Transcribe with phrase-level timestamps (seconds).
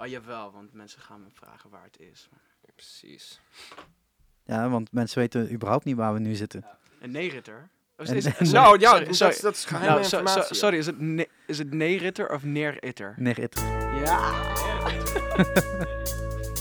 [0.00, 2.28] Oh jawel, want mensen gaan me vragen waar het is.
[2.74, 3.40] Precies.
[4.44, 6.64] Ja, want mensen weten überhaupt niet waar we nu zitten.
[7.00, 7.68] Een neeritter?
[7.96, 11.00] Is, nou ja, sorry, dat, is- dat is geheime Nou, so- so- sorry, is het,
[11.00, 13.14] ne is het neeritter of neeritter?
[13.16, 13.62] Nee, it.
[14.04, 14.32] Ja.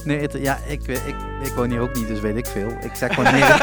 [0.04, 2.70] Nee, it, ja, ik, ik, ik woon hier ook niet, dus weet ik veel.
[2.70, 3.42] Ik zeg gewoon nee.
[3.42, 3.62] it.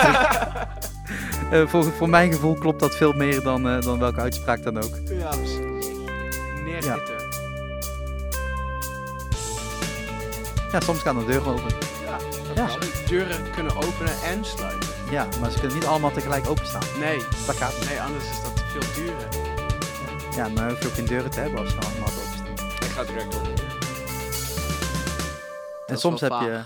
[1.51, 4.77] Eh, voor, voor mijn gevoel klopt dat veel meer dan, eh, dan welke uitspraak dan
[4.77, 4.97] ook.
[5.09, 5.57] Ja, precies.
[6.65, 7.15] Neeritter.
[7.15, 7.16] Ja,
[10.83, 11.75] soms gaan de deuren open.
[12.05, 12.17] Ja.
[12.55, 12.67] Ja.
[12.79, 14.89] De deuren kunnen openen en sluiten.
[15.11, 16.83] Ja, maar ze kunnen niet allemaal tegelijk openstaan.
[16.99, 17.89] Nee, Dat gaat niet.
[17.89, 19.29] nee, anders is dat te veel duren.
[20.37, 22.77] Ja, maar hoef je ook geen deuren te hebben als ze allemaal openstaan.
[22.77, 23.55] Ik ga direct op.
[25.87, 26.61] En soms, heb je,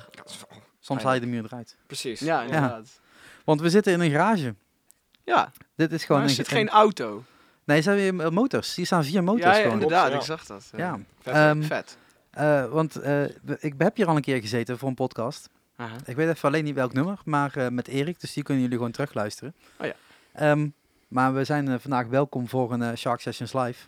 [0.80, 1.76] soms haal je de muur eruit.
[1.86, 2.20] Precies.
[2.20, 3.00] Ja, inderdaad.
[3.44, 4.54] Want we zitten in een garage.
[5.24, 7.24] Ja, Dit is gewoon maar er een zit ge- geen auto.
[7.64, 8.74] Nee, er zijn weer motors.
[8.74, 9.72] Hier staan vier motors ja, ja, gewoon.
[9.72, 10.16] inderdaad, Ja.
[10.16, 10.70] ik zag dat.
[10.76, 10.98] Ja.
[11.22, 11.64] Vet.
[11.66, 11.96] Vet.
[12.30, 13.24] Eh, want eh,
[13.58, 15.50] ik heb hier al een keer gezeten voor een podcast.
[15.76, 15.96] Aha.
[16.04, 18.20] Ik weet even alleen niet welk nummer, maar eh, met Erik.
[18.20, 19.54] Dus die kunnen jullie gewoon terugluisteren.
[19.78, 19.94] Oh ja.
[20.32, 20.68] Ehm,
[21.08, 23.86] maar we zijn vandaag welkom voor een Shark Sessions Live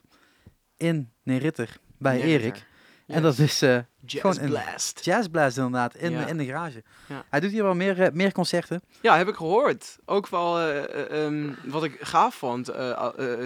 [0.76, 2.20] in Neritter bij.
[2.20, 2.64] Erik.
[3.06, 3.62] En dat is
[4.06, 5.04] Jazz Blast.
[5.04, 6.26] Jazz Blast inderdaad, in, Ja.
[6.26, 6.82] in de garage.
[7.06, 7.24] Ja.
[7.30, 8.82] Hij doet hier wel meer, meer concerten.
[9.00, 9.98] Ja, heb ik gehoord.
[10.04, 12.70] Ook wel eh, eh, ehm, wat ik gaaf vond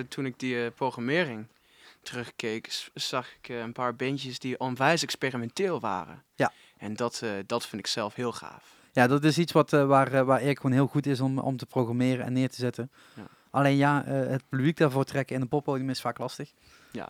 [0.09, 1.47] toen ik die programmering
[2.07, 6.23] terugkeek, zag ik eh, een paar bandjes die onwijs experimenteel waren.
[6.35, 6.53] Ja.
[6.79, 8.75] En dat, eh, dat vind ik zelf heel gaaf.
[8.93, 11.57] Ja, dat is iets wat, eh, waar, waar Erik gewoon heel goed is om, om
[11.57, 12.91] te programmeren en neer te zetten.
[13.15, 13.23] Ja.
[13.51, 16.51] Alleen ja, het publiek daarvoor trekken in een poppodium is vaak lastig.
[16.93, 17.09] Ja,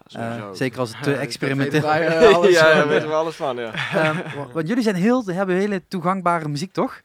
[0.52, 1.88] zeker als het te experimenteel
[2.34, 3.72] alles ja, daar weten we alles van, ja.
[3.72, 7.00] Ehm, wa- want jullie zijn heel, hebben hele toegangbare muziek, toch?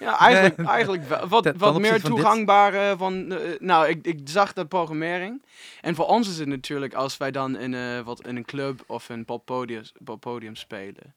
[0.00, 1.28] Ja, eigenlijk, eigenlijk wel.
[1.28, 3.38] Wat, Ten- ten wat meer opzichte van eh, van...
[3.58, 5.42] nou, ik, ik zag de programmering.
[5.80, 8.84] En voor ons is het natuurlijk, als wij dan in, eh, wat, in een club
[8.86, 11.14] of een poppodium, poppodium spelen...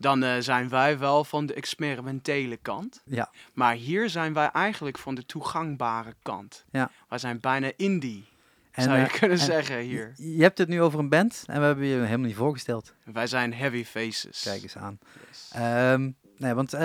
[0.00, 3.02] Dan eh, zijn wij wel van de experimentele kant.
[3.04, 3.30] Ja.
[3.52, 6.64] Maar hier zijn wij eigenlijk van de toegangbare kant.
[6.70, 6.90] Ja.
[7.08, 8.24] Wij zijn bijna indie,
[8.70, 10.12] En, zou je kunnen en zeggen hier.
[10.16, 12.94] Je hebt het nu over een band en we hebben je helemaal niet voorgesteld.
[13.04, 14.42] Wij zijn heavy faces.
[14.42, 14.98] Kijk eens aan.
[15.28, 15.50] Yes.
[15.52, 16.80] Ehm, nee, want eh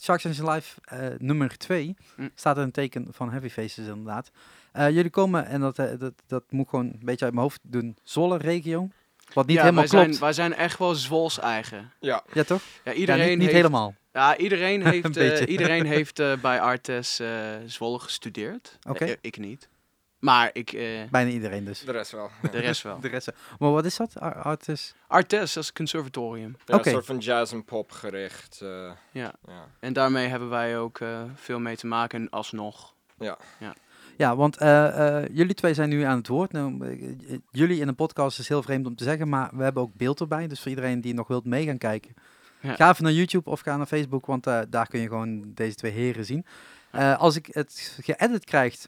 [0.00, 2.28] Shark Sessions Live eh, nummer 2 Hm.
[2.34, 4.30] staat er een teken van Heavy Faces inderdaad.
[4.72, 7.60] Eh, jullie komen, en dat, dat, dat moet ik gewoon een beetje uit mijn hoofd
[7.62, 8.88] doen, Zolle-regio.
[9.32, 10.08] Wat niet ja, helemaal wij klopt.
[10.08, 11.92] Zijn, wij zijn echt wel Zwols eigen.
[12.00, 12.62] Ja, Ja, toch?
[12.84, 13.94] Ja, Ja, iedereen niet, niet heeft, helemaal.
[14.12, 17.28] Ja, iedereen heeft, eh, iedereen heeft eh, bij Artes eh
[17.66, 18.78] Zwolle gestudeerd.
[18.88, 19.16] Oké.
[19.20, 19.68] Ik niet.
[20.18, 21.80] Maar ik, eh, Bijna iedereen dus.
[21.80, 22.30] de rest wel.
[22.50, 23.00] de rest wel.
[23.00, 23.26] De rest.
[23.26, 23.34] wel.
[23.58, 24.20] Maar wat is dat?
[24.20, 24.94] Ar- Artis?
[25.06, 26.56] Artes, dat is conservatorium.
[26.64, 26.78] Ja.
[26.78, 28.60] Een soort van jazz en pop gericht.
[28.60, 28.68] eh,
[29.12, 29.32] Ja.
[29.46, 29.66] ja.
[29.80, 32.94] En daarmee hebben wij ook eh, veel mee te maken, alsnog.
[34.16, 36.52] Ja, want eh, eh, jullie twee zijn nu aan het woord.
[36.52, 36.98] Nou,
[37.50, 40.20] jullie in een podcast is heel vreemd om te zeggen, maar we hebben ook beeld
[40.20, 40.46] erbij.
[40.46, 42.14] Dus voor iedereen die nog wilt mee gaan kijken,
[42.60, 42.74] Ja.
[42.74, 45.74] ga even naar YouTube of ga naar Facebook, want eh, daar kun je gewoon deze
[45.74, 46.46] twee heren zien.
[46.90, 48.86] Eh, als ik het geëdit krijg,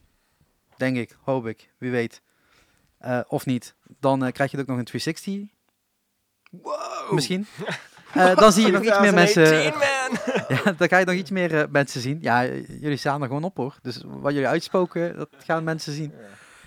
[0.81, 2.23] denk ik, hoop ik, wie weet,
[2.99, 5.59] eh, of niet, dan eh, krijg je het ook nog in 360
[6.51, 7.13] Wow!
[7.13, 7.47] misschien.
[8.11, 9.45] Eh, dan zie je nog iets meer mensen.
[9.45, 10.57] 2018, man!
[10.65, 12.19] Ja, dan ga je nog iets meer eh, mensen zien.
[12.21, 12.45] Ja,
[12.81, 13.79] jullie staan er gewoon op hoor.
[13.83, 16.13] Dus wat jullie uitspoken, dat gaan mensen zien.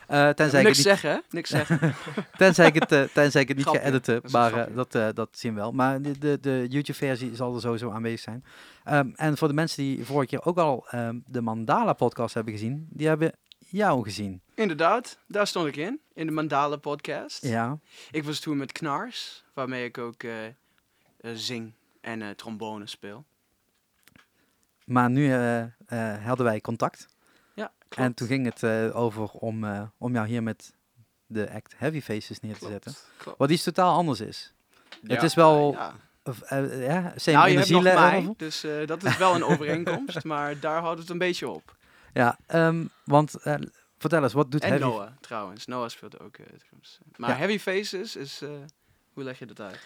[0.08, 1.18] Eh, tenzij, ik Niks niet, zeggen, hè?
[1.30, 1.96] Niks zeggen.
[2.38, 4.16] tenzij, ik het, tenzij ik het niet ga editen.
[4.16, 5.72] Een Maar eh, dat, eh, dat zien we wel.
[5.72, 8.44] Maar de, de, de YouTube-versie zal er sowieso aanwezig zijn.
[8.84, 12.88] Ehm, en voor de mensen die vorige keer ook al ehm, de Mandala-podcast hebben gezien,
[12.90, 13.32] die hebben
[13.74, 14.42] jou gezien.
[14.54, 16.00] Inderdaad, daar stond ik in.
[16.14, 17.46] In de Mandala podcast.
[17.46, 17.80] Ja.
[18.12, 20.54] Ik was toen met Knars, waarmee ik ook eh, eh,
[21.34, 23.26] zing en eh, trombone speel.
[24.86, 25.32] Maar nu
[26.24, 27.08] hadden wij contact.
[27.54, 27.96] Ja, klopt.
[27.96, 29.66] En toen ging het over om,
[29.98, 30.74] om jou hier met
[31.26, 32.96] de act Heavy Faces neer te Klopt, zetten.
[33.18, 33.38] klopt.
[33.38, 34.54] Wat iets totaal anders is.
[35.02, 35.14] Ja.
[35.14, 35.72] Het is wel...
[35.72, 35.96] Ja.
[36.24, 40.60] Of, ja, same Nou, je hebt nog mij, dus dat is wel een overeenkomst, maar
[40.60, 41.76] daar houdt het een beetje op.
[42.14, 43.56] Ja, ehm, want eh,
[43.98, 44.84] vertel eens, wat doet En Heavy...
[44.84, 45.66] Noah, trouwens.
[45.66, 46.98] Noah speelt ook eh, drums.
[47.16, 47.36] Maar Ja.
[47.36, 48.42] Heavy Faces is...
[48.42, 48.50] eh,
[49.14, 49.80] hoe leg je dat uit?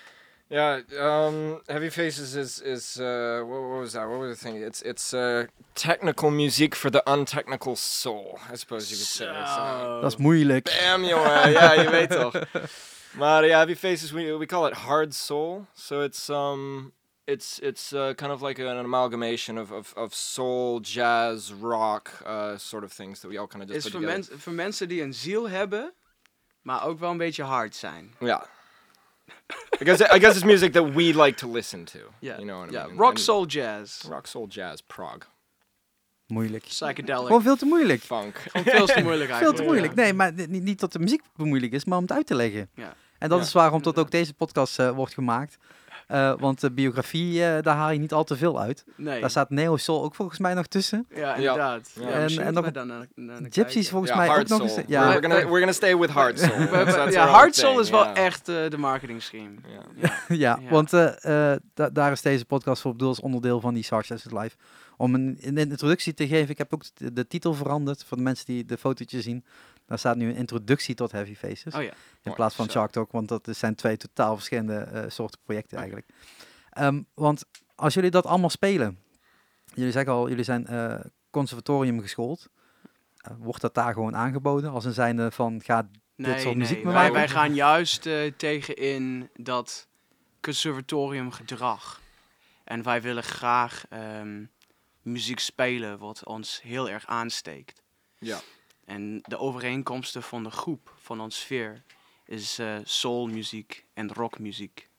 [0.50, 4.08] Yeah, um, Heavy Faces is is uh, what, what was that?
[4.08, 4.66] What was the thing?
[4.66, 5.44] It's it's uh,
[5.74, 9.46] technical music for the untechnical soul, I suppose you could say.
[9.56, 10.64] So, Dat is moeilijk.
[10.82, 12.34] bam, jongen, ja, je weet toch.
[13.18, 15.66] Maar ja, Heavy Faces, we we call it hard soul.
[15.74, 16.94] So it's um,
[17.28, 22.58] it's it's uh, kind of like an amalgamation of, of, of soul, jazz, rock, uh,
[22.58, 24.88] sort of things that we all kind of just is put voor, mens, voor mensen
[24.88, 25.94] die een ziel hebben,
[26.62, 28.16] maar ook wel een beetje hard zijn.
[28.20, 28.44] Yeah.
[29.82, 32.00] I guess I guess it's music that we like to listen to.
[32.20, 32.98] Ja, You know what I ja mean?
[32.98, 34.02] rock, And- soul, jazz.
[34.04, 35.18] rock, soul, jazz, prog,
[36.28, 36.64] Moeilijk.
[36.64, 37.26] Psychedelic.
[37.26, 38.02] Gewoon veel te moeilijk.
[38.02, 38.38] funk.
[38.52, 39.56] Gewoon veel te moeilijk Veel eigenlijk.
[39.58, 39.96] te moeilijk.
[39.96, 40.02] ja.
[40.02, 42.36] Nee, maar ni- niet, niet dat de muziek moeilijk is, maar om het uit te
[42.36, 42.70] leggen.
[42.76, 42.96] Ja.
[43.20, 45.58] En dat Ja, is waarom tot ook deze podcast eh, wordt gemaakt.
[46.08, 48.84] Eh, want de biografie, eh, daar haal je niet al te veel uit.
[48.96, 49.22] Nee.
[49.22, 51.06] Daar staat Neo Soul ook volgens mij nog tussen.
[51.16, 51.92] Ja, inderdaad.
[51.96, 52.02] Ja.
[52.08, 54.62] Ja, En- misschien en nog we dan naar, naar Gypsies volgens Ja, mij ook nog
[54.62, 54.76] eens.
[54.76, 57.10] We're, Ja, gonna, we're gonna stay with Hard Soul.
[57.10, 58.14] Ja, Hard Soul thing, is wel ja.
[58.16, 59.52] echt eh, de marketing scheme.
[59.96, 60.10] Ja.
[60.28, 60.70] ja, Ja.
[60.70, 64.16] want eh, eh, da- daar is deze podcast voor bedoeld als onderdeel van die Sarge
[64.38, 64.56] Live.
[64.98, 66.50] Om een, een introductie te geven.
[66.50, 69.44] Ik heb ook de, de titel veranderd voor de mensen die de fotootje zien.
[69.88, 71.74] Daar staat nu een introductie tot Heavy Faces.
[71.74, 71.90] Oh ja.
[71.90, 72.70] in Mooi, plaats van.
[72.70, 76.08] Shark Talk, want dat zijn twee totaal verschillende eh, soorten projecten eigenlijk.
[76.70, 77.46] Ehm, want
[77.76, 79.00] als jullie dat allemaal spelen,
[79.74, 81.00] jullie zeggen al, jullie zijn eh,
[81.30, 82.50] conservatorium geschoold.
[83.18, 86.86] Eh, wordt dat daar gewoon aangeboden als een zijnde van ga Nee, soort muziek nee.
[86.86, 87.14] Wij, maken?
[87.14, 89.88] wij gaan juist eh, tegenin dat
[90.42, 92.02] conservatoriumgedrag.
[92.64, 94.44] En wij willen graag ehm,
[95.02, 97.82] muziek spelen wat ons heel erg aansteekt.
[98.18, 98.40] Ja.
[98.88, 101.82] En de overeenkomsten van de groep, van ons sfeer,
[102.26, 104.90] is eh soulmuziek en rockmuziek.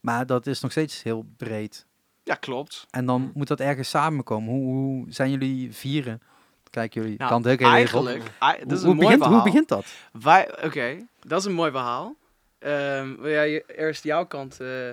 [0.00, 1.86] Maar dat is nog steeds heel breed.
[2.22, 2.86] Ja, klopt.
[2.90, 4.50] En dan moet dat ergens samenkomen.
[4.50, 6.22] Hoe, hoe zijn jullie vieren?
[6.70, 8.06] Kijken jullie, Nou, kan het ook heel even op.
[8.06, 9.40] eigenlijk, ai- dat Hoe, is hoe een mooi begint, verhaal.
[9.42, 10.64] hoe begint dat?
[10.64, 12.16] Oké, dat is een mooi verhaal.
[12.58, 14.90] Ehm, wil jij eerst jouw kant, eh,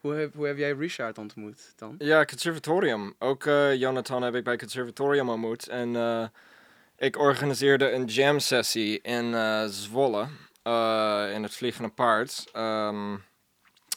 [0.00, 1.94] hoe, heb, hoe heb jij Richard ontmoet dan?
[1.98, 3.14] Ja, conservatorium.
[3.18, 5.68] Ook eh, Jonathan heb ik bij conservatorium ontmoet.
[5.68, 6.26] En eh,
[7.02, 10.26] ik organiseerde een jam sessie in eh, Zwolle.
[10.62, 12.44] eh, in het Vliegende Paard.
[12.52, 13.16] Ehm,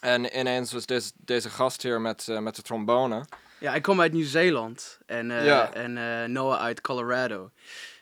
[0.01, 3.25] en ineens was des- deze gast hier met, eh, met de trombone.
[3.59, 5.73] Ja, ik kom uit Nieuw-Zeeland en, Ja.
[5.73, 7.51] en Noah uit Colorado.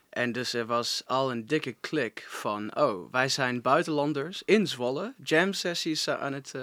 [0.09, 5.13] En dus er was al een dikke klik van, oh, wij zijn buitenlanders in Zwolle,
[5.23, 6.53] jam sessies aan het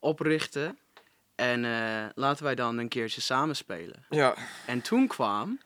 [0.00, 0.78] oprichten.
[1.34, 1.60] En
[2.14, 4.04] laten wij dan een keertje samen spelen.
[4.08, 4.34] Ja,
[4.66, 5.60] En toen kwam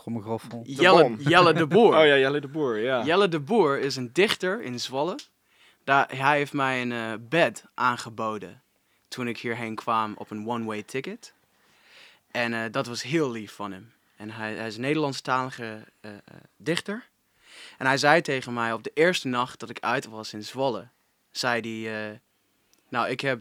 [0.00, 0.62] Trommelgroffel.
[0.66, 1.16] Jelle.
[1.18, 1.96] Jelle de Boer.
[1.98, 3.04] oh ja, Jelle de Boer, ja.
[3.04, 5.18] Jelle de Boer is een dichter in Zwolle.
[5.84, 8.62] Daar, hij heeft mij een eh, bed aangeboden
[9.08, 11.34] toen ik hierheen kwam op een one-way ticket.
[12.30, 13.92] En eh, dat was heel lief van hem.
[14.18, 16.18] En hij, hij is een Nederlandstalige eh, eh,
[16.56, 17.08] dichter.
[17.76, 20.88] En hij zei tegen mij op de eerste nacht dat ik uit was in Zwolle,
[21.30, 22.16] zei hij, eh,
[22.88, 23.40] nou ik heb,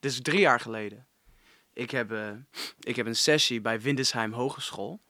[0.00, 1.06] dit is drie jaar geleden,
[1.72, 2.14] ik heb,
[2.80, 5.00] ik heb een sessie bij Windesheim Hogeschool,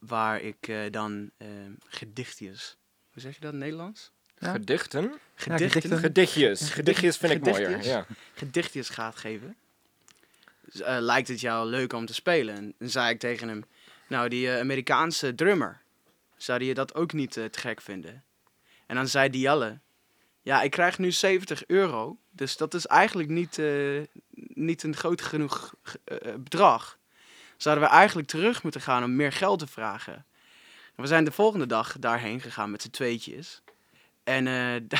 [0.00, 1.48] waar ik eh, dan eh,
[1.88, 2.76] gedichtjes,
[3.12, 4.12] hoe zeg je dat in Nederlands?
[4.38, 4.52] Ja.
[4.52, 5.12] Gedichten?
[5.34, 5.98] Gedichten, gedichten.
[5.98, 6.70] Gedichtjes.
[6.70, 7.66] Gedichtjes vind ik mooier.
[7.66, 7.92] Gedichtjes?
[7.92, 8.06] Ja.
[8.34, 9.56] gedichtjes gaat geven.
[10.64, 12.56] Dus, eh, lijkt het jou leuk om te spelen?
[12.56, 13.64] En dan zei ik tegen hem,
[14.10, 15.80] nou die eh, Amerikaanse drummer,
[16.36, 18.24] zou je dat ook niet eh, te gek vinden?
[18.86, 19.78] En dan zei Dialle,
[20.42, 24.00] ja ik krijg nu 70 euro, dus dat is eigenlijk niet, eh,
[24.54, 25.74] niet een groot genoeg
[26.38, 26.98] bedrag.
[27.62, 30.14] Zouden we eigenlijk terug moeten gaan om meer geld te vragen?
[30.96, 33.62] En we zijn de volgende dag daarheen gegaan met z'n tweetjes.
[34.24, 34.54] En eh,
[34.88, 34.98] da-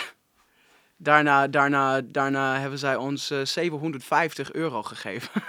[0.96, 5.30] daarna, daarna, daarna hebben zij ons eh, 750 euro gegeven.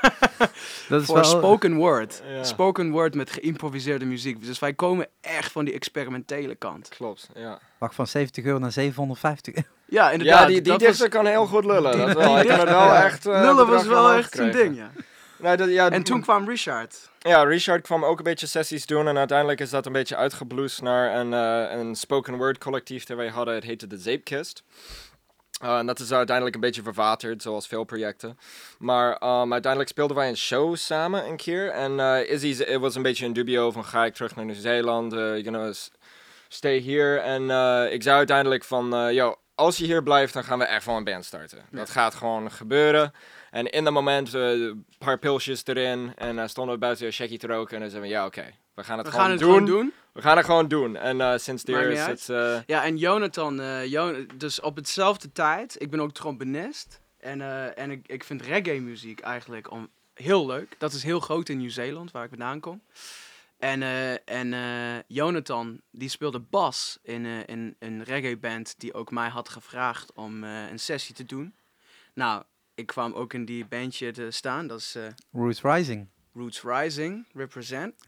[0.89, 2.21] Dat is voor wel, spoken word.
[2.27, 2.43] Ja.
[2.43, 4.45] Spoken word met geïmproviseerde muziek.
[4.45, 6.89] Dus wij komen echt van die experimentele kant.
[6.89, 7.59] Klopt, ja.
[7.77, 9.67] Wacht, van 70 euro naar 750 euro.
[9.85, 10.39] Ja, inderdaad.
[10.39, 11.97] Ja, die, die dichter was, kan heel goed lullen.
[11.97, 12.33] Dat die wel.
[12.35, 13.03] Hij kan het wel ja.
[13.03, 13.25] echt...
[13.25, 14.73] eh, Lullen was wel echt een krijgen.
[14.73, 14.91] ding, ja.
[15.41, 17.09] Nee, dat, ja, En toen kwam Richard.
[17.19, 20.81] Ja, Richard kwam ook een beetje sessies doen en uiteindelijk is dat een beetje uitgebloest
[20.81, 23.53] naar een, eh, een spoken word collectief dat wij hadden.
[23.53, 24.63] Het heette de Zeepkist.
[25.63, 28.37] Uh, en dat is uiteindelijk een beetje verwaterd, zoals veel projecten.
[28.79, 31.69] Maar um, uiteindelijk speelden wij een show samen een keer.
[31.69, 35.11] En uh, Izzy het was een beetje in dubio van ga ik terug naar Nieuw-Zeeland,
[35.11, 35.73] you know,
[36.47, 37.17] stay here.
[37.17, 37.41] En
[37.91, 41.03] ik zei uiteindelijk van, yo, als je hier blijft, dan gaan we echt van een
[41.03, 41.57] band starten.
[41.57, 41.77] Ja.
[41.77, 43.13] Dat gaat gewoon gebeuren.
[43.51, 46.13] En in dat moment, uh, een paar pilsjes erin.
[46.15, 47.75] En uh, stonden we buiten een checkie te roken.
[47.75, 48.39] En dan zeiden we, ja, oké.
[48.39, 49.53] Okay, we gaan het, we gewoon, gaan het doen.
[49.53, 49.93] gewoon doen.
[50.13, 50.95] We gaan het gewoon doen.
[50.95, 52.25] En uh, sinds is het...
[52.65, 55.75] Ja, en Jonathan, Jon dus op hetzelfde tijd.
[55.81, 56.99] Ik ben ook trombonist.
[57.19, 57.41] En,
[57.75, 60.75] en ik, ik vind reggae muziek eigenlijk om, heel leuk.
[60.77, 62.81] Dat is heel groot in Nieuw-Zeeland, waar ik vandaan kom.
[63.61, 68.93] En, uh, en uh, Jonathan, die speelde bas in, uh, in een reggae band die
[68.93, 71.55] ook mij had gevraagd om uh, een sessie te doen.
[72.13, 72.43] Nou,
[72.75, 74.67] ik kwam ook in die bandje te staan.
[74.67, 76.07] Dat is uh, Roots Rising.
[76.33, 77.93] Roots Rising, represent.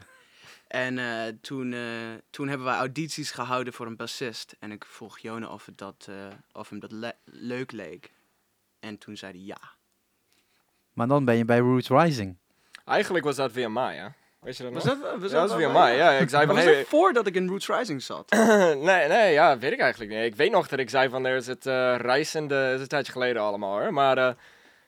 [0.67, 4.55] En uh, toen, uh, toen hebben wij audities gehouden voor een bassist.
[4.59, 8.13] En ik vroeg Jona of, het dat, uh, of hem dat le leuk leek.
[8.79, 9.59] En toen zei hij ja.
[10.93, 12.37] Maar dan ben je bij Roots Rising.
[12.85, 14.07] Eigenlijk was dat via mij, hè?
[14.43, 14.83] Weet je dat was?
[14.83, 16.11] Dat, was ja, dat was via mij, ja.
[16.11, 18.29] Ik zei van, was hey, dat voordat ik in Roots Rising zat?
[18.89, 20.23] nee, nee, ja, weet ik eigenlijk niet.
[20.23, 23.11] Ik weet nog dat ik zei van, er is het uh, reizende, is een tijdje
[23.11, 23.93] geleden allemaal hoor.
[23.93, 24.29] Maar uh,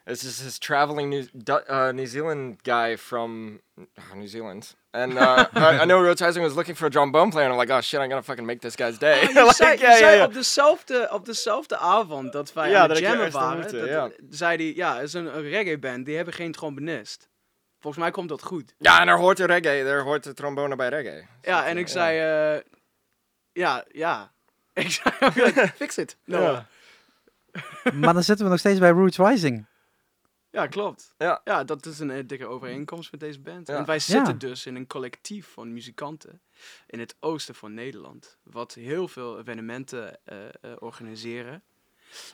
[0.06, 1.24] it's this, this traveling New,
[1.70, 4.76] uh, New Zealand guy from uh, New Zealand.
[4.92, 7.60] And uh, I, I know Roach Rising was looking for a trombone player, and I'm
[7.60, 9.22] like, oh shit, I'm gonna fucking make this guy's day.
[9.24, 10.28] Oh, je Like, zei, je yeah, yeah, zei yeah.
[10.28, 14.74] op, dezelfde, op dezelfde avond dat wij Ja, aan het jammen waren, dat, zei hij,
[14.76, 17.28] ja, het is een, een reggae band, die hebben geen trombonist.
[17.86, 18.74] Volgens mij komt dat goed.
[18.78, 21.26] Ja, en er hoort de reggae, er hoort de trombone bij reggae.
[21.42, 22.20] Ja, en ik zei,
[22.56, 22.62] eh,
[23.52, 24.32] ja, ja.
[24.74, 26.18] Ik zei, like, fix it.
[26.24, 26.42] No.
[26.42, 26.68] Ja.
[27.84, 27.92] Ja.
[28.02, 29.66] maar dan zitten we nog steeds bij Roots Rising.
[30.70, 31.14] klopt.
[31.18, 31.42] Ja.
[31.44, 33.68] ja, dat is een eh, dikke overeenkomst met deze band.
[33.68, 33.78] Ja.
[33.78, 34.40] En wij zitten Ja.
[34.40, 36.42] dus in een collectief van muzikanten
[36.88, 38.38] in het oosten van Nederland.
[38.44, 41.64] Wat heel veel evenementen eh, eh, organiseren.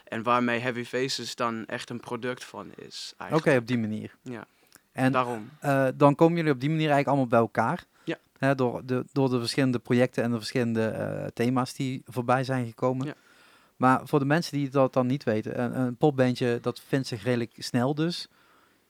[0.04, 3.14] En waarmee Heavy Faces dan echt een product van is.
[3.32, 4.16] Oké, op die manier.
[4.22, 4.48] Ja.
[4.92, 5.50] En Daarom.
[5.60, 7.84] eh, dan komen jullie op die manier eigenlijk allemaal bij elkaar.
[8.04, 8.18] Ja.
[8.38, 12.66] Hè, door, de, door de verschillende projecten en de verschillende eh, thema's die voorbij zijn
[12.66, 13.08] gekomen.
[13.08, 13.14] Ja.
[13.76, 17.24] Maar voor de mensen die dat dan niet weten, een, een popbandje dat vindt zich
[17.24, 18.28] redelijk snel dus.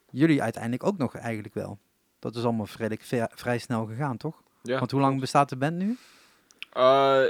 [0.10, 1.77] Jullie uiteindelijk ook nog eigenlijk wel.
[2.20, 4.41] Dat is allemaal redelijk vrij snel gegaan, toch?
[4.62, 4.79] Ja.
[4.79, 5.98] Want hoe lang bestaat de band nu?
[6.77, 7.22] Uh,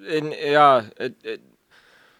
[0.00, 1.40] in, ja, het, het-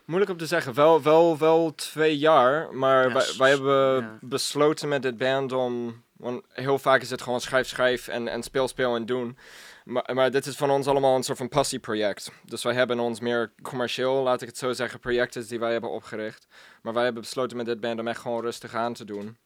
[0.05, 0.75] moeilijk om te zeggen.
[0.75, 4.19] Wel, wel, wel twee jaar, maar Ja, wij, wij hebben ja.
[4.21, 6.03] besloten met dit band om...
[6.17, 9.39] Want heel vaak is het gewoon schrijf, schrijf en, en speel, speel en doen.
[9.85, 12.31] Maar, maar dit is van ons allemaal een soort van passieproject.
[12.45, 15.91] Dus wij hebben ons meer commercieel, laat ik het zo zeggen, projecten die wij hebben
[15.91, 16.47] opgericht.
[16.83, 19.37] Maar wij hebben besloten met dit band om echt gewoon rustig aan te doen.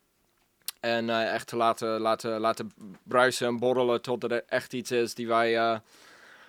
[0.81, 2.73] En eh, echt te laten, laten, laten
[3.03, 5.79] bruisen en borrelen totdat er echt iets is die wij eh,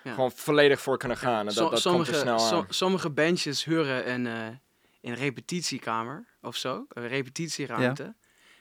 [0.10, 0.16] Ja.
[0.16, 1.48] gewoon volledig voor kunnen gaan.
[1.48, 2.66] En dat, dat sommige, komt er snel aan.
[2.66, 4.48] so- sommige bandjes huren een, eh,
[5.02, 8.16] een repetitiekamer of zo, een repetitieruimte.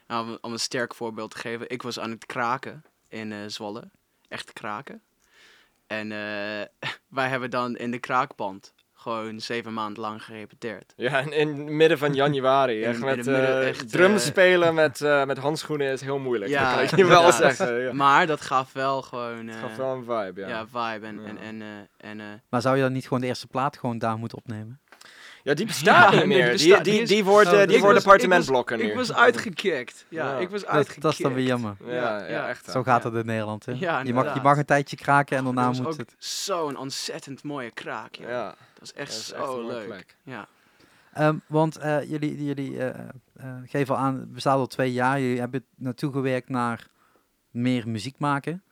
[0.06, 3.38] Nou, om, om een sterk voorbeeld te geven, ik was aan het kraken in eh,
[3.46, 3.90] Zwolle.
[4.28, 5.02] Echt kraken.
[5.86, 6.88] En eh,
[7.18, 8.74] wij hebben dan in de kraakband
[9.08, 10.92] gewoon zeven maanden lang gerepeteerd.
[10.96, 12.80] Ja, in, in het midden van januari.
[12.80, 16.50] In- echt met midden, eh, echt, eh, spelen met, eh, met handschoenen is heel moeilijk.
[16.50, 17.80] Ja, dat kan je wel zeggen.
[17.80, 17.92] Ja.
[17.92, 19.46] Maar dat gaf wel gewoon...
[19.46, 20.48] Het eh, gaf wel een vibe, ja.
[20.48, 20.66] ja.
[20.66, 21.20] Vibe en...
[21.22, 21.28] Ja.
[21.28, 23.98] en, en, eh, en eh, Maar zou je dan niet gewoon de eerste plaat gewoon
[23.98, 24.80] daar moeten opnemen?
[25.42, 26.56] Die bestaat Ja, niet meer.
[26.56, 28.84] die Die, die, die die, Oh, die was- appartementblokken nu.
[28.84, 30.06] ik was uitgekikt.
[30.08, 30.38] Ja, Ja.
[30.38, 31.02] ik was Dat, uitgekikt.
[31.02, 31.76] dat is dan weer jammer.
[31.84, 32.48] Ja, ja, Ja.
[32.48, 32.70] echt.
[32.70, 33.08] Zo gaat Ja.
[33.10, 33.66] het in Nederland.
[33.66, 33.72] Hè?
[33.72, 36.14] Ja, je, mag, je mag een tijdje kraken en daarna moet ook het.
[36.18, 38.14] zo'n ontzettend mooie kraak.
[38.14, 40.16] Ja, Dat is echt dat is zo leuk.
[40.22, 40.48] Ja.
[41.12, 42.88] Ehm, want eh, jullie, jullie eh,
[43.36, 45.20] eh, geven al aan, het bestaat al twee jaar.
[45.20, 46.86] Jullie hebben naartoe gewerkt naar
[47.50, 48.62] meer muziek maken.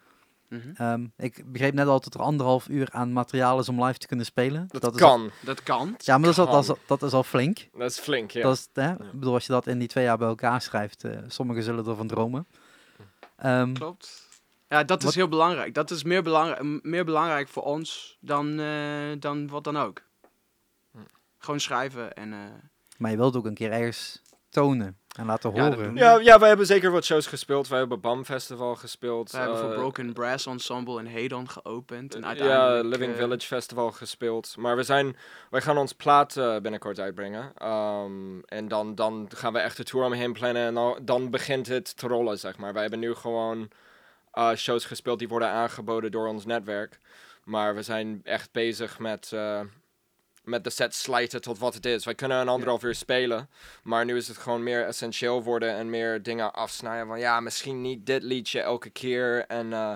[0.49, 0.71] Mhm.
[0.75, 4.07] Ehm, ik begreep net al dat er anderhalf uur aan materiaal is om live te
[4.07, 4.65] kunnen spelen.
[4.69, 5.31] Dat, is al- kan.
[5.41, 5.95] Dat kan.
[5.99, 7.69] ja, maar dat is, al, dat, is al, dat is al flink.
[7.73, 8.43] Dat is flink, ja.
[8.43, 8.93] Dat is, hè?
[8.93, 11.87] Ik bedoel, als je dat in die twee jaar bij elkaar schrijft, eh sommigen zullen
[11.87, 12.47] ervan dromen.
[13.37, 14.25] Ehm, Klopt.
[14.69, 15.75] Ja, dat is Wat- heel belangrijk.
[15.75, 20.03] Dat is meer, belangrijk meer belangrijk voor ons dan, eh, dan wat dan ook.
[20.93, 20.99] Hm.
[21.39, 22.33] Gewoon schrijven en...
[22.33, 22.39] eh,
[22.99, 25.93] maar je wilt ook een keer ergens tonen en laten Ja, horen.
[25.95, 25.99] we.
[25.99, 27.69] Ja, ja, wij hebben zeker wat shows gespeeld.
[27.69, 29.31] Wij hebben BAM Festival gespeeld.
[29.31, 32.15] we hebben voor eh, Broken Brass Ensemble in Hedon geopend.
[32.15, 32.85] En ja, uiteindelijk...
[32.85, 34.55] Living eh, Village Festival gespeeld.
[34.59, 35.17] Maar we zijn,
[35.51, 37.53] wij gaan ons plaat eh, binnenkort uitbrengen.
[37.57, 40.67] Ehm, en dan, dan gaan we echt de tour omheen plannen.
[40.67, 42.73] En dan, dan begint het te rollen, zeg maar.
[42.73, 43.69] Wij hebben nu gewoon
[44.33, 46.99] eh, shows gespeeld die worden aangeboden door ons netwerk.
[47.45, 49.61] Maar we zijn echt bezig met, eh,
[50.47, 52.05] met de set slijten tot wat het is.
[52.05, 53.49] Wij kunnen een anderhalf uur spelen.
[53.83, 57.07] Maar nu is het gewoon meer essentieel worden en meer dingen afsnijden.
[57.07, 59.45] Van ja, misschien niet dit liedje elke keer.
[59.47, 59.95] En eh,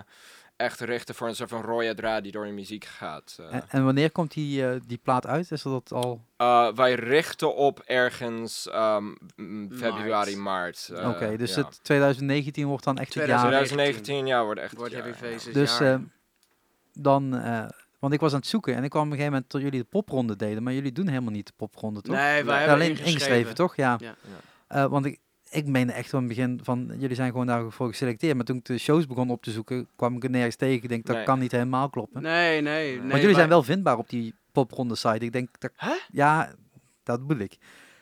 [0.57, 3.37] echt richten voor een soort van rode draad die door de muziek gaat.
[3.41, 3.55] eh.
[3.55, 5.51] En, en wanneer komt die, eh, die plaat uit?
[5.51, 6.21] Is dat al...
[6.39, 9.15] Uh, wij richten op ergens ehm,
[9.73, 10.91] februari, maart.
[11.05, 11.65] Oké, dus ja.
[11.65, 13.39] het 2019 wordt dan echt het jaar.
[13.39, 15.53] 2019, ja, wordt echt Wordt het jaar, ja.
[15.53, 15.97] Dus eh,
[16.93, 17.65] dan, eh,
[18.01, 19.81] want ik was aan het zoeken en ik kwam op een gegeven moment tot jullie
[19.81, 22.15] de popronde deden, maar jullie doen helemaal niet de popronde, toch?
[22.17, 23.13] nee, wij hebben Ja, alleen ingeschreven.
[23.13, 23.77] ingeschreven, toch?
[23.77, 23.99] Ja.
[24.01, 24.15] Ja.
[24.67, 25.19] Eh, want ik,
[25.51, 28.65] ik meende echt van het begin van, jullie zijn gewoon daarvoor geselecteerd, maar toen ik
[28.65, 30.83] de shows begon op te zoeken, kwam ik er nergens tegen.
[30.83, 31.25] Ik denk, dat Nee.
[31.25, 32.23] kan niet helemaal kloppen.
[32.23, 32.99] Nee, nee.
[32.99, 35.25] nee want jullie zijn wel vindbaar op die popronde site.
[35.25, 35.71] Ik denk, dat,
[36.13, 36.55] ja,
[37.03, 37.57] dat bedoel ik.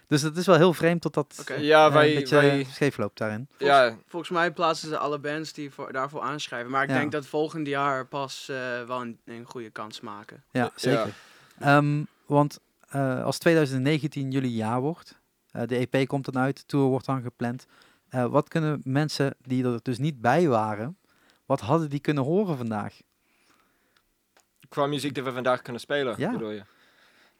[0.08, 1.54] Dus het is wel heel vreemd tot dat Oké.
[1.54, 3.48] Ja, eh, wij, een beetje wij, scheef loopt daarin.
[3.58, 6.70] ja, Volgens mij plaatsen ze alle bands die voor, daarvoor aanschrijven.
[6.70, 6.94] Maar ik Ja.
[6.98, 10.44] denk dat volgend jaar pas eh, wel een, een goede kans maken.
[10.50, 11.14] Ja, zeker.
[11.58, 15.18] Ehm, want eh, als 2019 jullie jaar wordt,
[15.50, 17.66] eh, de EP komt dan uit, de tour wordt dan gepland.
[18.08, 20.98] eh, wat kunnen mensen die er dus niet bij waren,
[21.46, 22.94] wat hadden die kunnen horen vandaag?
[24.68, 26.30] qua muziek die we vandaag kunnen spelen, Ja.
[26.30, 26.62] bedoel je?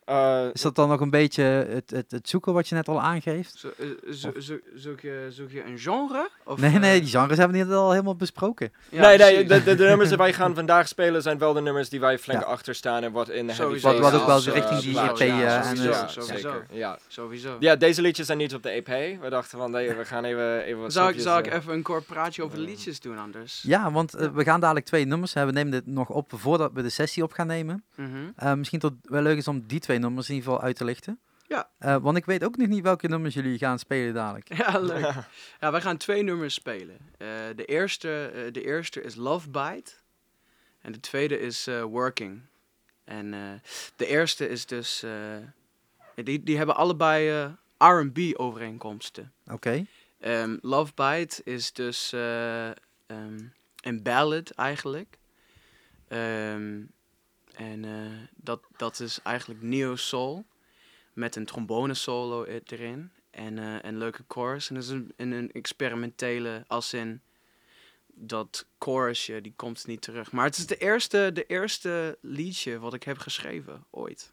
[0.09, 3.01] Uh, Is dat dan nog een beetje het, het, het zoeken wat je net al
[3.01, 3.55] aangeeft?
[3.59, 6.29] Zo, eh, zo, zo, zoek, je, zoek je een genre?
[6.45, 8.73] Of, Nee, nee, eh, die genres hebben we net al helemaal besproken.
[8.89, 11.61] ja, nee, nee, de, de, de nummers die wij gaan vandaag spelen zijn wel de
[11.61, 12.47] nummers die wij flink Ja.
[12.47, 13.89] achter staan en wat in de Sowieso.
[13.93, 15.01] Wat- wat ook wel de eh, richting die.
[15.01, 16.35] EP, Ja, eh, en, sowieso, eh, ja, sowieso.
[16.51, 16.99] zeker, ja.
[17.09, 17.57] Sowieso.
[17.61, 18.87] Ja, deze liedjes zijn niet op de EP.
[19.21, 21.73] We dachten van, nee, we gaan even, even wat Zal ik, zal ik eh, even
[21.73, 23.63] een kort praatje over de liedjes doen anders?
[23.67, 25.55] Ja, want eh, we gaan dadelijk twee nummers hebben.
[25.55, 27.85] We nemen dit nog op voordat we de sessie op gaan nemen.
[27.97, 28.09] Mhm.
[28.37, 30.85] Eh, misschien tot wel leuk is om die twee nummers in ieder geval uit te
[30.85, 31.21] lichten.
[31.49, 31.71] Ja.
[31.79, 34.55] Eh, want ik weet ook nog niet welke nummers jullie gaan spelen dadelijk.
[34.57, 35.15] Ja, leuk.
[35.61, 36.99] Ja, wij gaan twee nummers spelen.
[37.19, 39.93] Eh, de, eerste, eh, de eerste is Love Bite.
[40.81, 42.41] En de tweede is Working.
[43.05, 43.31] En
[43.97, 45.05] de eerste is dus...
[46.15, 49.33] die, die hebben allebei R&B overeenkomsten.
[49.47, 49.87] Oké.
[50.21, 53.39] Ehm, Love Bite is dus ehm,
[53.81, 55.19] een ballad eigenlijk.
[56.09, 56.83] Ehm,
[57.59, 60.45] en eh, dat, dat is eigenlijk neo soul
[61.13, 64.69] met een trombone solo erin en eh, een leuke chorus.
[64.69, 67.21] En dat is een, een, experimentele, als in
[68.07, 70.33] dat chorusje, die komt niet terug.
[70.33, 74.33] Maar het is de eerste, de eerste liedje wat ik heb geschreven ooit.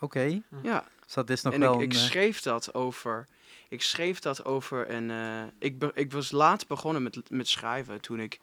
[0.00, 0.42] Oké.
[0.62, 0.88] Ja.
[1.04, 1.84] Dus dat is nog en wel ik, een...
[1.84, 3.28] ik eh, schreef dat over.
[3.68, 5.10] Ik schreef dat over een.
[5.10, 8.40] eh, ik, be- ik was laat begonnen met, met schrijven toen ik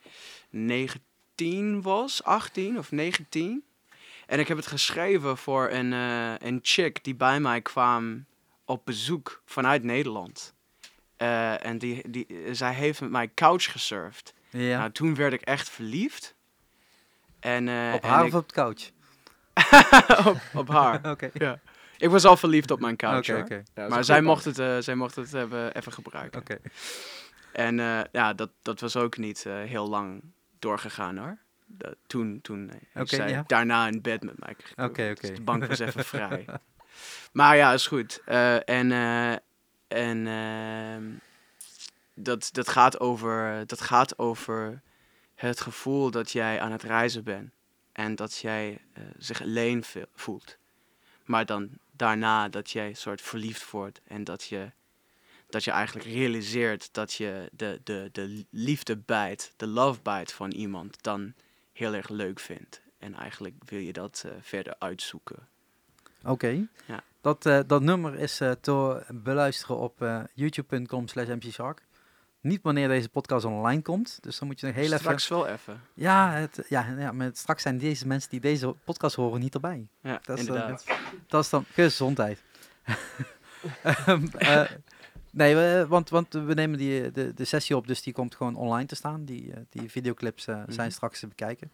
[0.49, 3.63] 19 was, 18 of 19.
[4.31, 8.25] En ik heb het geschreven voor een, eh, een chick die bij mij kwam
[8.65, 10.53] op bezoek vanuit Nederland.
[11.17, 14.33] Eh, en die, die, zij heeft met mij couch gesurfd.
[14.49, 14.77] ja.
[14.77, 16.35] Nou, toen werd ik echt verliefd.
[17.39, 18.89] En, eh, op en haar ik- of op de couch?
[20.27, 20.99] op, op haar.
[21.11, 21.31] Oké.
[21.97, 23.29] Ik was al verliefd op mijn couch.
[23.29, 23.63] Oké.
[23.73, 26.39] ja, Maar zij mocht, het, eh, zij mocht het hebben, even gebruiken.
[26.39, 26.57] Oké.
[27.51, 30.21] En eh, ja, dat, dat was ook niet eh, heel lang
[30.59, 31.37] doorgegaan hoor.
[31.77, 33.43] Dat, toen toen eh, Oké, zij ja.
[33.47, 34.55] daarna in bed met mij.
[34.85, 35.33] Oké, Dus oké.
[35.33, 36.45] de bank was even vrij.
[37.31, 38.21] Maar ja, is goed.
[38.25, 39.35] Eh, en eh,
[39.91, 41.11] en ehm,
[42.13, 44.81] dat, dat, gaat over, dat gaat over
[45.35, 47.51] het gevoel dat jij aan het reizen bent.
[47.91, 48.81] En dat jij
[49.17, 49.83] zich alleen
[50.15, 50.57] voelt.
[51.25, 54.01] Maar dan daarna dat jij soort verliefd wordt.
[54.07, 54.71] En dat je,
[55.49, 60.51] dat je eigenlijk realiseert dat je de, de, de liefde bijt, de love bite van
[60.51, 61.33] iemand dan
[61.81, 62.81] heel erg leuk vindt.
[62.97, 65.47] En eigenlijk wil je dat eh, verder uitzoeken.
[66.23, 66.67] Oké.
[66.85, 67.03] Ja.
[67.21, 71.85] Dat, eh, dat nummer is eh, te beluisteren op youtube.com slash mcshark.
[72.41, 74.17] Niet wanneer deze podcast online komt.
[74.21, 74.99] Dus dan moet je nog heel even...
[74.99, 75.81] Straks wel even.
[75.93, 79.87] Ja, het, ja, ja, maar straks zijn deze mensen die deze podcast horen niet erbij.
[80.01, 80.85] Ja, Dat is, inderdaad.
[81.27, 82.43] Dat is dan gezondheid.
[83.83, 84.69] Ehm, eh,
[85.31, 88.55] nee, we- want, want we nemen die, de, de sessie op, dus die komt gewoon
[88.55, 89.25] online te staan.
[89.25, 90.95] Die, eh, die videoclips eh, zijn Mhm.
[90.95, 91.71] straks te bekijken.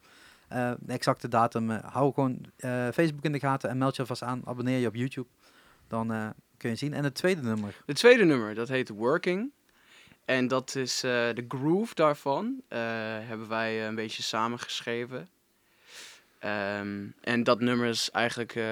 [0.48, 4.00] Eh, de exacte datum, eh, hou gewoon eh, Facebook in de gaten en meld je
[4.02, 4.42] alvast aan.
[4.44, 5.28] Abonneer je op YouTube.
[5.88, 6.94] Dan eh, kun je zien.
[6.94, 7.76] En het tweede nummer.
[7.86, 9.50] De tweede nummer, dat heet Working.
[10.24, 12.62] En dat is eh, de groove daarvan.
[12.68, 12.78] eh,
[13.20, 15.28] hebben wij een beetje samengeschreven.
[16.38, 18.64] Ehm, en dat nummer is eigenlijk eh,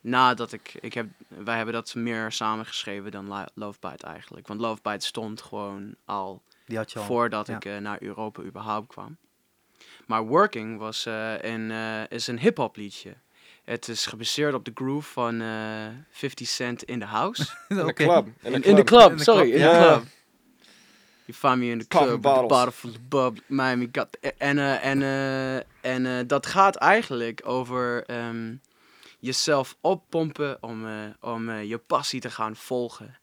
[0.00, 4.46] nadat ik, ik heb, wij hebben dat meer samengeschreven dan Lo- Love Bite eigenlijk.
[4.48, 7.04] Want Love Bite stond gewoon al Die had je al.
[7.04, 7.56] voordat ja.
[7.56, 9.16] ik eh, naar Europa überhaupt kwam.
[10.06, 13.14] Maar Working was, eh, een, eh, is een hip-hop liedje.
[13.64, 17.46] Het is gebaseerd op de groove van eh 50 Cent in the House.
[17.68, 18.28] In de club.
[18.42, 20.02] In, in de club, sorry, in de club.
[21.24, 22.48] You find me in the club bottles.
[22.48, 24.18] bottle full of bub, Miami got...
[24.38, 28.54] En, en, eh, en eh, dat gaat eigenlijk over ehm,
[29.18, 33.16] jezelf oppompen om, eh, om eh, je passie te gaan volgen.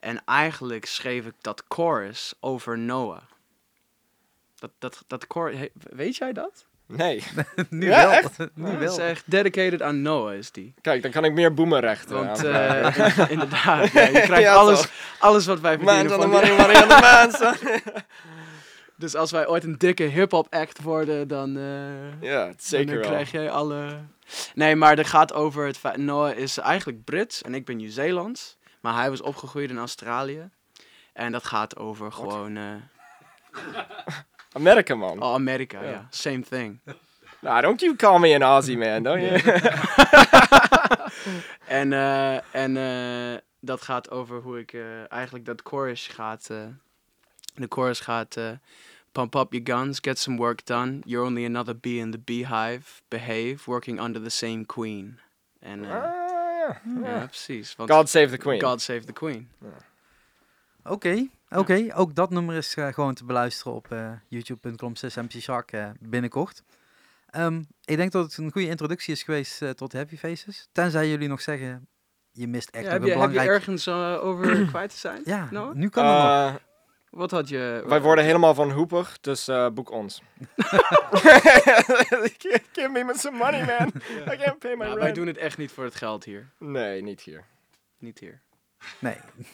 [0.00, 3.20] En eigenlijk schreef ik dat chorus over Noah.
[4.58, 6.66] Dat, dat, dat chorus, weet jij dat?
[6.86, 7.22] Nee.
[7.70, 8.10] nu Ja, wel.
[8.10, 8.38] echt?
[8.54, 8.92] nu wel.
[8.92, 10.74] is echt dedicated aan Noah is die.
[10.80, 13.04] Kijk, dan kan ik meer boemenrechten Want aanvragen.
[13.04, 14.90] eh, in- inderdaad, ja, je krijgt Ja, alles, toch.
[15.18, 17.80] alles wat wij verdienen on the van the man, son.
[18.96, 23.06] Dus als wij ooit een dikke hip-hop act worden, dan, eh, Ja, zeker dan wel.
[23.10, 23.98] krijg jij alle.
[24.54, 25.96] Nee, maar het gaat over het feit.
[25.96, 28.56] Noah is eigenlijk Brits en ik ben Nieuw-Zeelands.
[28.80, 30.50] Maar hij was opgegroeid in Australië.
[31.12, 32.56] En dat gaat over gewoon.
[32.56, 32.74] eh,
[34.52, 35.22] Amerika, man.
[35.22, 36.06] oh, Amerika, ja.
[36.10, 36.80] Same thing.
[37.40, 39.40] Nah, don't you call me an Aussie, man, don't you?
[41.66, 44.76] En, eh, en eh, dat gaat over hoe ik
[45.08, 46.46] eigenlijk dat chorus gaat.
[47.54, 48.36] de chorus gaat.
[49.18, 51.02] Pump up your guns, get some work done.
[51.04, 53.02] You're only another bee in the beehive.
[53.08, 55.18] Behave, working under the same queen.
[55.60, 56.80] En Ah, ja.
[57.02, 57.76] ja, precies.
[57.76, 58.60] Want God save the queen.
[58.60, 59.48] God save the queen.
[60.84, 61.86] Oké, oké.
[61.94, 66.62] Ook dat nummer is eh, gewoon te beluisteren op eh, youtube.com slash mcshark eh, binnenkort.
[67.30, 70.68] Ehm, ik denk dat het een goede introductie is geweest tot Heavy Faces.
[70.72, 71.88] Tenzij jullie nog zeggen,
[72.32, 73.48] je mist echt Ja, heb, je, heb je belangrijk...
[73.48, 75.22] ergens over kwijt te zijn?
[75.24, 75.74] Ja, Noah?
[75.74, 76.60] nu kan het nog.
[77.10, 77.82] Wat had je...
[77.86, 80.22] wij worden helemaal van hoepig, dus eh, boek ons.
[82.72, 83.92] Give me some money, man.
[84.32, 85.14] I can't pay my Nou, wij rent.
[85.14, 86.48] doen het echt niet voor het geld hier.
[86.58, 87.44] Nee, niet hier.
[87.98, 88.40] Niet hier.
[88.98, 89.16] Nee.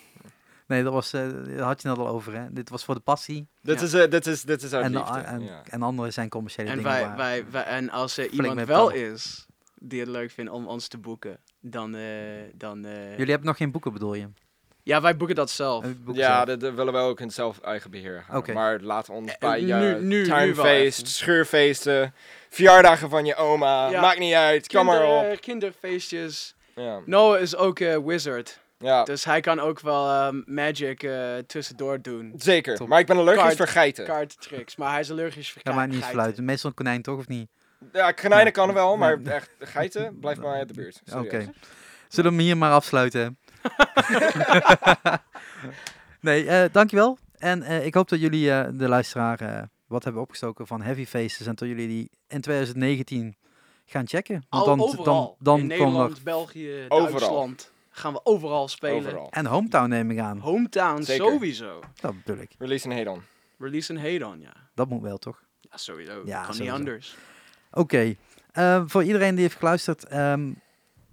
[0.66, 2.34] Nee, dat was, eh, daar had je net al over.
[2.34, 2.52] Hè?
[2.52, 3.48] Dit was voor de passie.
[3.60, 3.86] Dit Ja.
[3.86, 5.18] is, eh, dit is, dit is uit En, de- liefde.
[5.18, 5.62] en, ja.
[5.70, 6.90] en andere zijn commerciële En, dingen.
[6.90, 10.66] wij, waar- wij, wij, en als er iemand wel is die het leuk vindt om
[10.66, 11.94] ons te boeken, dan...
[11.94, 12.02] eh,
[12.54, 14.28] dan eh, Jullie hebben nog geen boeken, bedoel je?
[14.84, 15.84] Ja, wij boeken dat zelf.
[15.84, 16.46] Eh, boeken Ja, zelf.
[16.46, 18.54] dat, dat willen we ook in zelf eigen beheer gaan.
[18.54, 21.10] Maar laat ons Eh, bij je nu- tuinfeest, even.
[21.12, 22.14] schuurfeesten,
[22.48, 24.00] verjaardagen van je oma, Ja.
[24.00, 25.40] maakt niet uit, kom maar op.
[25.40, 26.54] kinderfeestjes.
[26.74, 27.00] Ja.
[27.06, 28.58] Noah is ook een wizard.
[28.78, 32.32] ja, Dus hij kan ook wel eh, magic eh, tussendoor doen.
[32.36, 32.76] zeker.
[32.76, 32.88] Top.
[32.88, 34.04] Maar ik ben allergisch Kaart- voor geiten.
[34.04, 34.76] Kaarttricks.
[34.76, 36.12] Maar hij is allergisch voor Ja, maar niet geiten.
[36.20, 36.44] fluiten.
[36.44, 37.48] Meestal een konijn toch, of niet?
[37.92, 41.00] Ja, konijnen kan er wel, maar echt, geiten, blijf maar uit de buurt.
[41.16, 41.50] Oké.
[42.08, 43.38] Zullen we hem hier maar afsluiten?
[46.20, 47.18] nee, eh, dankjewel.
[47.44, 51.06] En eh, ik hoop dat jullie, eh, de luisteraar, eh, wat hebben opgestoken van Heavy
[51.06, 51.46] Faces.
[51.46, 53.36] En dat jullie die in 2019
[53.84, 54.44] gaan checken.
[54.48, 55.04] Al, dan, overal.
[55.04, 56.22] dan, dan In komen Nederland, er...
[56.22, 57.18] België, Overal.
[57.18, 57.72] Duitsland.
[57.90, 58.96] Gaan we overal spelen.
[58.96, 59.28] Overal.
[59.30, 60.38] En Hometown neem ik aan.
[60.38, 61.26] Hometown Zeker.
[61.26, 61.80] sowieso.
[62.00, 62.50] Dat bedoel ik.
[62.58, 63.22] Release een Hedon.
[63.58, 64.52] Release een Hedon, ja.
[64.74, 65.42] Dat moet wel, toch?
[65.60, 66.22] Ja, sowieso.
[66.24, 66.62] Ja, kan sowieso.
[66.62, 67.16] niet anders.
[67.72, 68.14] Oké.
[68.86, 70.04] Voor iedereen die heeft geluisterd.
[70.04, 70.52] ehm,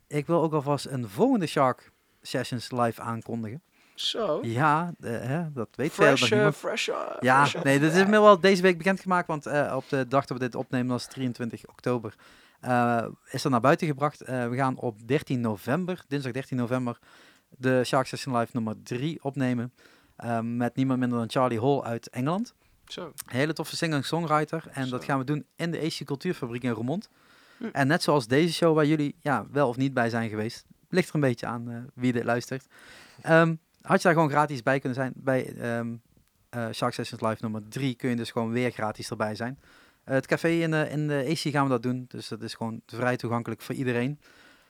[0.08, 1.91] ik wil ook alvast een volgende Shark
[2.22, 3.62] Sessions live aankondigen.
[3.96, 4.40] Zo.
[4.42, 6.56] Ja, eh, hè, dat weet Fresh, eh, niemand.
[6.56, 9.90] fresh, eh, Ja, fresh, nee, dit is me wel deze week bekendgemaakt, want eh, op
[9.90, 12.16] de dag dat we dit opnemen, dat is 23 oktober,
[12.60, 14.22] eh, is er naar buiten gebracht.
[14.22, 17.00] Eh, we gaan op 13 november, dinsdag 13 november,
[17.50, 19.74] de Shark Session Live nummer 3 opnemen.
[20.16, 22.54] eh, met niemand minder dan Charlie Hall uit Engeland.
[22.86, 23.12] Zo.
[23.26, 24.64] Hele toffe singer-songwriter.
[24.72, 27.10] En dat gaan we doen in de AC Cultuurfabriek in Roermond.
[27.58, 27.66] Hm.
[27.72, 30.66] En net zoals deze show waar jullie ja, wel of niet bij zijn geweest.
[30.92, 32.66] Ligt er een beetje aan eh, wie dit luistert.
[33.22, 35.14] Ehm, had je daar gewoon gratis bij kunnen zijn.
[35.16, 35.94] Bij ehm
[36.50, 39.60] eh, Shark Sessions Live nummer 3 kun je dus gewoon weer gratis erbij zijn.
[40.04, 42.06] Eh, het café in de, in de AC gaan we dat doen.
[42.08, 44.20] Dus dat is gewoon vrij toegankelijk voor iedereen.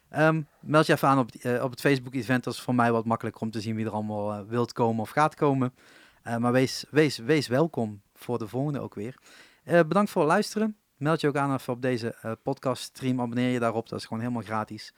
[0.09, 1.29] Ehm, meld je even aan op,
[1.61, 2.43] op het Facebook-event.
[2.43, 5.09] Dat is voor mij wat makkelijker om te zien wie er allemaal wilt komen of
[5.09, 5.73] gaat komen.
[6.23, 9.15] Maar wees, wees, wees welkom voor de volgende ook weer.
[9.63, 10.77] Bedankt voor het luisteren.
[10.97, 13.21] Meld je ook aan even op deze podcast stream.
[13.21, 13.89] Abonneer je daarop.
[13.89, 14.93] Dat is gewoon helemaal gratis.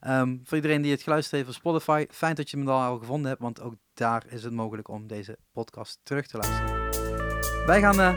[0.00, 2.06] Ehm, voor iedereen die het geluisterd heeft op Spotify.
[2.10, 3.42] Fijn dat je me al al gevonden hebt.
[3.42, 7.66] Want ook daar is het mogelijk om deze podcast terug te luisteren.
[7.66, 8.14] Wij gaan eh,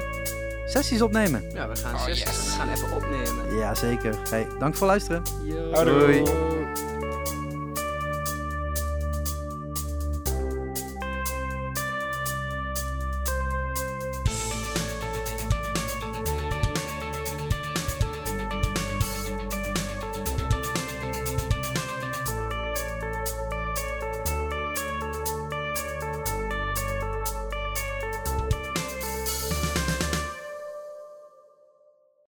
[0.65, 1.49] sessies opnemen.
[1.53, 2.23] Ja, we gaan, Oh, yes.
[2.23, 3.55] we gaan even opnemen.
[3.57, 4.15] Jazeker.
[4.29, 5.45] Hey, dank voor het luisteren.
[5.45, 5.83] Yo.
[5.83, 6.58] Doei.